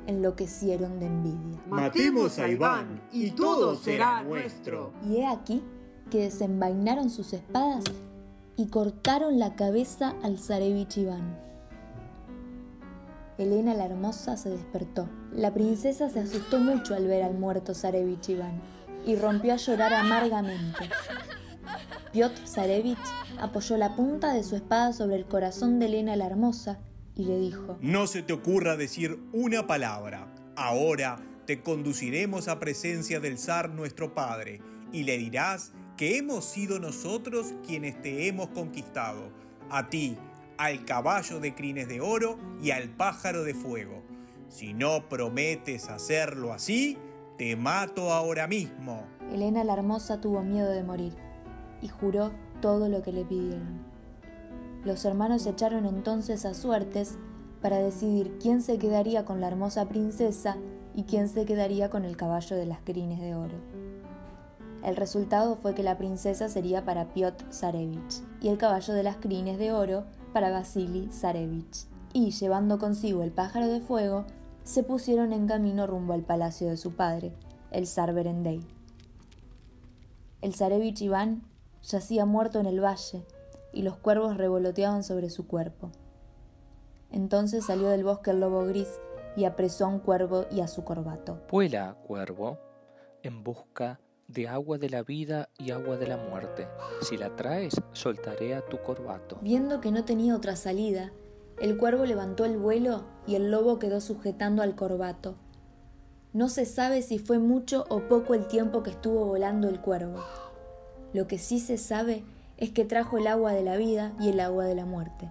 enloquecieron 0.07 1.01
de 1.01 1.07
envidia. 1.07 1.59
Matemos 1.71 2.39
a 2.39 2.49
Iván 2.49 3.01
y 3.13 3.31
todo 3.31 3.77
será 3.77 4.23
nuestro. 4.25 4.93
Y 5.09 5.17
he 5.17 5.27
aquí 5.27 5.63
que 6.11 6.25
desenvainaron 6.25 7.09
sus 7.09 7.33
espadas 7.33 7.85
y 8.59 8.67
cortaron 8.67 9.39
la 9.39 9.57
cabeza 9.57 10.17
al 10.23 10.39
zarevich 10.39 10.99
Iván. 10.99 11.49
Elena 13.41 13.75
la 13.75 13.87
hermosa 13.87 14.37
se 14.37 14.51
despertó. 14.51 15.09
La 15.33 15.53
princesa 15.55 16.09
se 16.11 16.21
asustó 16.21 16.59
mucho 16.59 16.95
al 16.95 17.07
ver 17.07 17.23
al 17.23 17.35
muerto 17.35 17.75
zarevich 17.75 18.29
Iván 18.29 18.61
y 19.07 19.17
rompió 19.17 19.55
a 19.55 19.57
llorar 19.57 19.95
amargamente. 19.95 20.91
Piotr 22.13 22.47
Zarevich 22.47 22.99
apoyó 23.39 23.77
la 23.77 23.95
punta 23.95 24.35
de 24.35 24.43
su 24.43 24.57
espada 24.57 24.93
sobre 24.93 25.17
el 25.17 25.27
corazón 25.27 25.79
de 25.79 25.87
Elena 25.87 26.17
la 26.17 26.27
hermosa 26.27 26.81
y 27.15 27.25
le 27.25 27.39
dijo, 27.39 27.79
No 27.81 28.07
se 28.07 28.23
te 28.23 28.33
ocurra 28.33 28.77
decir 28.77 29.21
una 29.33 29.67
palabra. 29.67 30.35
Ahora 30.57 31.19
te 31.47 31.63
conduciremos 31.63 32.49
a 32.49 32.59
presencia 32.59 33.21
del 33.21 33.39
zar 33.39 33.71
nuestro 33.71 34.15
padre 34.15 34.61
y 34.93 35.05
le 35.05 35.19
dirás 35.19 35.73
que 35.97 36.17
hemos 36.17 36.45
sido 36.45 36.81
nosotros 36.81 37.55
quienes 37.67 38.01
te 38.03 38.27
hemos 38.27 38.49
conquistado, 38.49 39.31
a 39.71 39.89
ti, 39.89 40.17
al 40.61 40.85
caballo 40.85 41.41
de 41.41 41.55
crines 41.55 41.89
de 41.89 42.03
oro 42.03 42.37
y 42.63 42.71
al 42.71 42.91
pájaro 42.91 43.45
de 43.45 43.55
fuego. 43.55 44.03
Si 44.51 44.75
no 44.75 45.09
prometes 45.09 45.89
hacerlo 45.89 46.53
así, 46.53 46.99
te 47.39 47.57
mato 47.57 48.13
ahora 48.13 48.47
mismo. 48.47 49.05
Elena 49.33 49.65
la 49.65 49.73
hermosa 49.73 50.21
tuvo 50.21 50.43
miedo 50.43 50.69
de 50.69 50.85
morir 50.85 51.15
y 51.81 51.89
juró 51.89 52.31
todo 52.61 52.91
lo 52.91 53.01
que 53.01 53.11
le 53.11 53.25
pidieron. 53.25 53.81
Los 54.85 55.07
hermanos 55.07 55.47
echaron 55.47 55.87
entonces 55.87 56.45
a 56.45 56.53
suertes 56.53 57.17
para 57.63 57.79
decidir 57.79 58.37
quién 58.39 58.61
se 58.61 58.77
quedaría 58.77 59.25
con 59.25 59.41
la 59.41 59.49
hermosa 59.49 59.89
princesa 59.89 60.59
y 60.95 61.05
quién 61.05 61.31
se 61.31 61.47
quedaría 61.47 61.89
con 61.89 62.05
el 62.05 62.19
caballo 62.19 62.57
de 62.57 62.67
las 62.67 62.81
crines 62.81 63.19
de 63.19 63.35
oro. 63.35 63.57
El 64.85 64.97
resultado 64.97 65.57
fue 65.57 65.75
que 65.75 65.83
la 65.83 65.97
princesa 65.97 66.51
sería 66.51 66.85
para 66.85 67.15
Piotr 67.15 67.47
Zarevich 67.51 68.23
y 68.43 68.49
el 68.49 68.59
caballo 68.59 68.93
de 68.93 69.03
las 69.03 69.17
crines 69.17 69.59
de 69.59 69.73
oro 69.73 70.05
para 70.31 70.51
Vasily 70.51 71.09
Zarevich. 71.13 71.87
Y, 72.13 72.31
llevando 72.31 72.79
consigo 72.79 73.23
el 73.23 73.31
pájaro 73.31 73.69
de 73.69 73.81
fuego, 73.81 74.25
se 74.65 74.83
pusieron 74.83 75.33
en 75.33 75.47
camino 75.47 75.87
rumbo 75.87 76.13
al 76.13 76.23
palacio 76.23 76.69
de 76.69 76.77
su 76.77 76.93
padre, 76.95 77.33
el 77.71 77.87
zar 77.87 78.13
Berendey. 78.15 78.61
El 80.41 80.55
zarevich 80.55 81.03
Iván 81.03 81.43
yacía 81.83 82.25
muerto 82.25 82.59
en 82.61 82.67
el 82.67 82.83
valle 82.83 83.25
y 83.73 83.83
los 83.83 83.97
cuervos 83.97 84.37
revoloteaban 84.37 85.03
sobre 85.03 85.31
su 85.31 85.47
cuerpo. 85.47 85.91
Entonces 87.11 87.67
salió 87.67 87.89
del 87.89 88.05
bosque 88.05 88.31
el 88.31 88.41
lobo 88.41 88.65
gris 88.67 88.89
y 89.37 89.45
apresó 89.45 89.85
a 89.85 89.89
un 89.89 89.99
cuervo 90.01 90.47
y 90.51 90.61
a 90.61 90.69
su 90.69 90.85
corbato. 90.85 91.41
Vuela, 91.51 91.97
cuervo, 92.07 92.59
en 93.23 93.43
busca 93.45 94.01
de 94.33 94.49
agua 94.49 94.79
de 94.79 94.91
la 94.91 95.03
vida 95.03 95.49
y 95.59 95.73
agua 95.73 95.97
de 95.97 96.07
la 96.07 96.17
muerte. 96.17 96.69
Si 97.03 97.17
la 97.17 97.35
traes, 97.37 97.75
soltaré 97.93 98.55
a 98.55 98.63
tu 98.63 98.79
corbato. 98.79 99.39
Viendo 99.43 99.81
que 99.81 99.91
no 99.91 100.05
tenía 100.05 100.37
otra 100.37 100.57
salida, 100.57 101.13
el 101.61 101.77
cuervo 101.77 102.07
levantó 102.07 102.45
el 102.45 102.57
vuelo 102.57 103.05
y 103.27 103.35
el 103.35 103.51
lobo 103.51 103.79
quedó 103.79 104.01
sujetando 104.01 104.63
al 104.63 104.75
corbato. 104.77 105.37
No 106.33 106.49
se 106.49 106.65
sabe 106.65 107.03
si 107.03 107.19
fue 107.19 107.39
mucho 107.39 107.85
o 107.89 108.03
poco 108.09 108.35
el 108.35 108.47
tiempo 108.47 108.83
que 108.83 108.91
estuvo 108.91 109.27
volando 109.27 109.69
el 109.69 109.81
cuervo. 109.81 110.23
Lo 111.13 111.27
que 111.27 111.39
sí 111.39 111.59
se 111.59 111.77
sabe 111.77 112.23
es 112.57 112.71
que 112.71 112.85
trajo 112.85 113.19
el 113.19 113.27
agua 113.27 113.53
de 113.53 113.65
la 113.65 113.77
vida 113.77 114.13
y 114.21 114.29
el 114.29 114.39
agua 114.39 114.65
de 114.65 114.77
la 114.77 114.87
muerte. 114.87 115.29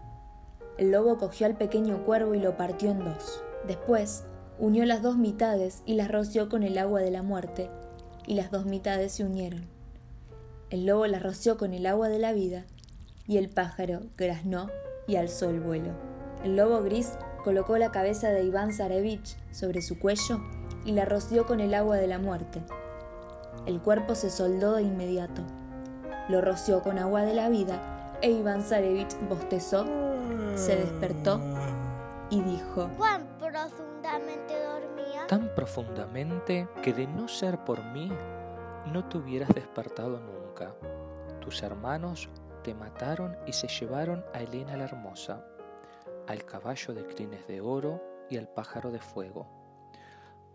El 0.77 0.91
lobo 0.91 1.17
cogió 1.17 1.47
al 1.47 1.57
pequeño 1.57 2.05
cuervo 2.05 2.35
y 2.35 2.39
lo 2.39 2.57
partió 2.57 2.91
en 2.91 2.99
dos. 2.99 3.43
Después, 3.65 4.25
unió 4.59 4.85
las 4.85 5.01
dos 5.01 5.17
mitades 5.17 5.83
y 5.85 5.93
las 5.93 6.11
roció 6.11 6.49
con 6.49 6.63
el 6.63 6.77
agua 6.77 6.99
de 6.99 7.11
la 7.11 7.23
muerte, 7.23 7.69
y 8.29 8.35
las 8.35 8.51
dos 8.51 8.65
mitades 8.65 9.11
se 9.11 9.23
unieron. 9.25 9.65
El 10.69 10.85
lobo 10.85 11.07
las 11.07 11.23
roció 11.23 11.57
con 11.57 11.73
el 11.73 11.87
agua 11.87 12.09
de 12.09 12.19
la 12.19 12.31
vida, 12.31 12.63
y 13.27 13.37
el 13.37 13.49
pájaro 13.49 14.01
graznó 14.17 14.69
y 15.07 15.15
alzó 15.15 15.49
el 15.49 15.59
vuelo. 15.59 15.93
El 16.43 16.55
lobo 16.55 16.81
gris 16.83 17.13
colocó 17.43 17.79
la 17.79 17.91
cabeza 17.91 18.29
de 18.29 18.43
Iván 18.43 18.71
Zarevich 18.71 19.35
sobre 19.51 19.81
su 19.81 19.97
cuello 19.97 20.39
y 20.85 20.91
la 20.91 21.05
roció 21.05 21.47
con 21.47 21.59
el 21.59 21.73
agua 21.73 21.97
de 21.97 22.05
la 22.05 22.19
muerte. 22.19 22.61
El 23.65 23.81
cuerpo 23.81 24.13
se 24.13 24.29
soldó 24.29 24.75
de 24.75 24.83
inmediato. 24.83 25.41
Lo 26.29 26.39
roció 26.39 26.83
con 26.83 26.99
agua 26.99 27.23
de 27.23 27.33
la 27.33 27.49
vida 27.49 28.17
e 28.21 28.29
Iván 28.29 28.61
Zarevich 28.61 29.15
bostezó, 29.27 29.85
se 30.55 30.75
despertó 30.75 31.41
y 32.29 32.41
dijo, 32.41 32.89
¿Cuán 32.97 33.27
profundamente 33.37 34.53
dormía? 34.63 35.27
Tan 35.27 35.53
profundamente 35.55 36.67
que 36.81 36.93
de 36.93 37.07
no 37.07 37.27
ser 37.27 37.63
por 37.63 37.83
mí, 37.85 38.11
no 38.91 39.07
te 39.07 39.17
hubieras 39.17 39.49
despertado 39.49 40.19
nunca. 40.19 40.75
Tus 41.39 41.63
hermanos 41.63 42.29
te 42.63 42.73
mataron 42.73 43.37
y 43.45 43.53
se 43.53 43.67
llevaron 43.67 44.23
a 44.33 44.41
Elena 44.41 44.77
la 44.77 44.85
Hermosa, 44.85 45.45
al 46.27 46.45
caballo 46.45 46.93
de 46.93 47.05
crines 47.05 47.47
de 47.47 47.61
oro 47.61 48.01
y 48.29 48.37
al 48.37 48.47
pájaro 48.47 48.91
de 48.91 48.99
fuego. 48.99 49.47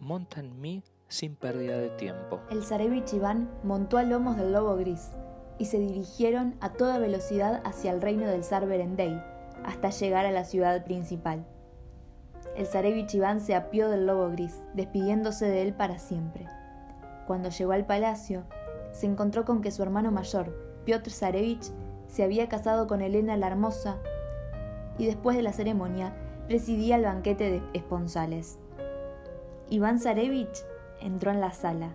Monta 0.00 0.40
en 0.40 0.60
mí 0.60 0.82
sin 1.08 1.36
pérdida 1.36 1.78
de 1.78 1.90
tiempo. 1.90 2.40
El 2.50 2.64
zarevich 2.64 3.12
Iván 3.14 3.50
montó 3.62 3.98
a 3.98 4.02
lomos 4.02 4.36
del 4.36 4.52
lobo 4.52 4.76
gris 4.76 5.10
y 5.58 5.66
se 5.66 5.78
dirigieron 5.78 6.56
a 6.60 6.72
toda 6.72 6.98
velocidad 6.98 7.62
hacia 7.64 7.92
el 7.92 8.02
reino 8.02 8.26
del 8.26 8.44
zar 8.44 8.66
Berendey, 8.66 9.22
hasta 9.64 9.90
llegar 9.90 10.26
a 10.26 10.32
la 10.32 10.44
ciudad 10.44 10.84
principal. 10.84 11.46
El 12.56 12.66
zarevich 12.66 13.14
Iván 13.14 13.40
se 13.40 13.54
apió 13.54 13.88
del 13.88 14.06
lobo 14.06 14.30
gris, 14.30 14.60
despidiéndose 14.74 15.46
de 15.46 15.62
él 15.62 15.74
para 15.74 15.98
siempre. 15.98 16.46
Cuando 17.26 17.48
llegó 17.48 17.72
al 17.72 17.86
palacio, 17.86 18.44
se 18.92 19.06
encontró 19.06 19.44
con 19.44 19.60
que 19.60 19.72
su 19.72 19.82
hermano 19.82 20.12
mayor, 20.12 20.54
Piotr 20.84 21.10
Zarevich, 21.10 21.72
se 22.06 22.22
había 22.22 22.48
casado 22.48 22.86
con 22.86 23.00
Elena 23.00 23.36
la 23.36 23.48
Hermosa 23.48 23.98
y 24.98 25.06
después 25.06 25.36
de 25.36 25.42
la 25.42 25.52
ceremonia 25.52 26.14
presidía 26.46 26.96
el 26.96 27.04
banquete 27.04 27.50
de 27.50 27.62
esponsales. 27.72 28.58
Iván 29.68 29.98
Zarevich 29.98 30.64
entró 31.00 31.32
en 31.32 31.40
la 31.40 31.52
sala. 31.52 31.90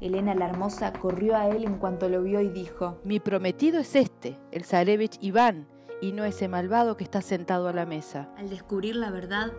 Elena 0.00 0.34
la 0.34 0.48
Hermosa 0.48 0.92
corrió 0.92 1.36
a 1.36 1.48
él 1.48 1.64
en 1.64 1.78
cuanto 1.78 2.08
lo 2.08 2.22
vio 2.22 2.40
y 2.40 2.48
dijo, 2.48 2.98
Mi 3.02 3.18
prometido 3.18 3.80
es 3.80 3.96
este, 3.96 4.36
el 4.52 4.64
Zarevich 4.64 5.16
Iván, 5.20 5.66
y 6.00 6.12
no 6.12 6.24
ese 6.24 6.48
malvado 6.48 6.96
que 6.96 7.04
está 7.04 7.20
sentado 7.22 7.68
a 7.68 7.72
la 7.72 7.86
mesa. 7.86 8.28
Al 8.36 8.50
descubrir 8.50 8.96
la 8.96 9.10
verdad, 9.10 9.52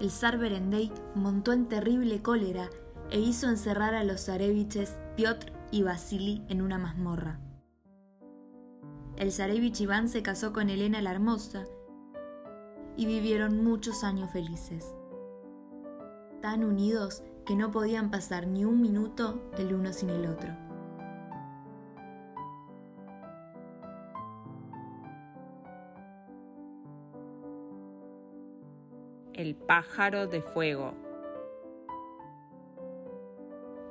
el 0.00 0.10
zar 0.10 0.38
Berendey 0.38 0.90
montó 1.14 1.52
en 1.52 1.68
terrible 1.68 2.22
cólera 2.22 2.70
e 3.10 3.20
hizo 3.20 3.48
encerrar 3.48 3.94
a 3.94 4.04
los 4.04 4.26
zareviches 4.26 4.98
Piotr 5.16 5.52
y 5.70 5.82
Vasily 5.82 6.44
en 6.48 6.62
una 6.62 6.78
mazmorra. 6.78 7.38
El 9.16 9.32
zarevich 9.32 9.80
Iván 9.82 10.08
se 10.08 10.22
casó 10.22 10.52
con 10.52 10.70
Elena 10.70 11.02
la 11.02 11.10
Hermosa 11.10 11.66
y 12.96 13.04
vivieron 13.04 13.62
muchos 13.62 14.02
años 14.02 14.30
felices, 14.30 14.94
tan 16.40 16.64
unidos 16.64 17.22
que 17.44 17.54
no 17.54 17.70
podían 17.70 18.10
pasar 18.10 18.46
ni 18.46 18.64
un 18.64 18.80
minuto 18.80 19.50
el 19.58 19.74
uno 19.74 19.92
sin 19.92 20.10
el 20.10 20.26
otro. 20.26 20.69
El 29.50 29.56
pájaro 29.56 30.28
de 30.28 30.42
fuego. 30.42 30.94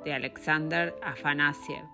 De 0.06 0.14
Alexander 0.14 0.96
Afanasiev 1.02 1.84